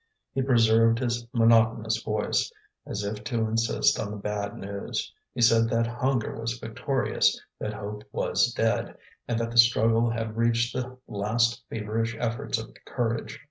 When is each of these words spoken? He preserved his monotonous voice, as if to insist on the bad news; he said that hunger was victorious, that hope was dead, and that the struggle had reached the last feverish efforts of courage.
He 0.33 0.41
preserved 0.41 0.97
his 0.97 1.27
monotonous 1.31 2.01
voice, 2.01 2.51
as 2.87 3.03
if 3.03 3.23
to 3.25 3.41
insist 3.45 3.99
on 3.99 4.09
the 4.09 4.17
bad 4.17 4.57
news; 4.57 5.13
he 5.31 5.41
said 5.43 5.69
that 5.69 5.85
hunger 5.85 6.39
was 6.41 6.57
victorious, 6.57 7.39
that 7.59 7.73
hope 7.73 8.05
was 8.11 8.51
dead, 8.51 8.97
and 9.27 9.37
that 9.39 9.51
the 9.51 9.59
struggle 9.59 10.09
had 10.09 10.37
reached 10.37 10.73
the 10.75 10.97
last 11.07 11.63
feverish 11.69 12.15
efforts 12.19 12.57
of 12.57 12.73
courage. 12.87 13.39